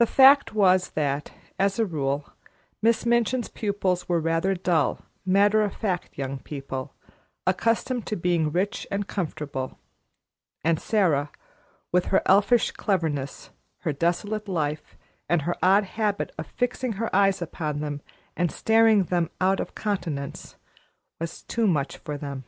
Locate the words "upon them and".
17.40-18.50